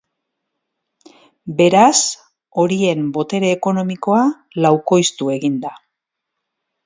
Beraz, 1.59 1.97
horien 2.63 3.05
botere 3.17 3.53
ekonomikoa 3.57 4.23
laukoiztu 4.67 5.33
egin 5.37 5.61
da. 5.67 5.75